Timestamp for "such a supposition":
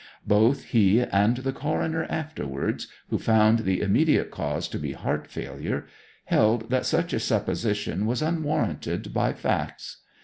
6.87-8.07